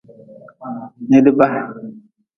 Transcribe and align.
Nidba. 1.09 1.47